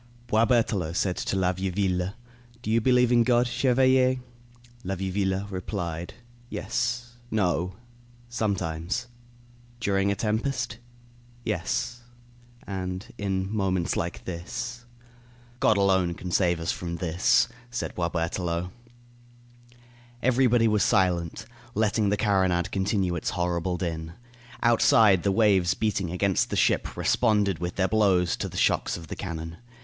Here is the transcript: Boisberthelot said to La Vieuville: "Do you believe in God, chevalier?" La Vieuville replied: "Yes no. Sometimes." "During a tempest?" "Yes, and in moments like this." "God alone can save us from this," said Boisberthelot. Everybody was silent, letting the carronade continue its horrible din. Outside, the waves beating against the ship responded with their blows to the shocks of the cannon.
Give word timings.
Boisberthelot 0.25 0.95
said 0.95 1.15
to 1.15 1.35
La 1.35 1.53
Vieuville: 1.53 2.15
"Do 2.63 2.71
you 2.71 2.81
believe 2.81 3.11
in 3.11 3.21
God, 3.21 3.45
chevalier?" 3.45 4.15
La 4.83 4.95
Vieuville 4.95 5.45
replied: 5.51 6.15
"Yes 6.49 7.17
no. 7.29 7.75
Sometimes." 8.27 9.05
"During 9.79 10.09
a 10.11 10.15
tempest?" 10.15 10.79
"Yes, 11.45 12.01
and 12.65 13.13
in 13.19 13.55
moments 13.55 13.95
like 13.95 14.25
this." 14.25 14.85
"God 15.59 15.77
alone 15.77 16.15
can 16.15 16.31
save 16.31 16.59
us 16.59 16.71
from 16.71 16.95
this," 16.95 17.47
said 17.69 17.93
Boisberthelot. 17.93 18.71
Everybody 20.23 20.67
was 20.67 20.81
silent, 20.81 21.45
letting 21.75 22.09
the 22.09 22.17
carronade 22.17 22.71
continue 22.71 23.13
its 23.15 23.29
horrible 23.29 23.77
din. 23.77 24.13
Outside, 24.63 25.21
the 25.21 25.31
waves 25.31 25.75
beating 25.75 26.09
against 26.09 26.49
the 26.49 26.55
ship 26.55 26.97
responded 26.97 27.59
with 27.59 27.75
their 27.75 27.87
blows 27.87 28.35
to 28.37 28.49
the 28.49 28.57
shocks 28.57 28.97
of 28.97 29.05
the 29.07 29.15
cannon. 29.15 29.57